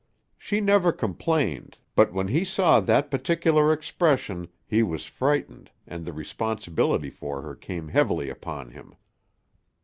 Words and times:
She 0.35 0.61
never 0.61 0.91
complained, 0.91 1.77
but 1.93 2.11
when 2.11 2.29
he 2.29 2.43
saw 2.43 2.79
that 2.79 3.11
particular 3.11 3.71
expression 3.71 4.47
he 4.65 4.81
was 4.81 5.05
frightened 5.05 5.69
and 5.85 6.05
the 6.05 6.11
responsibility 6.11 7.11
for 7.11 7.43
her 7.43 7.53
came 7.53 7.89
heavily 7.89 8.27
upon 8.27 8.71
him. 8.71 8.95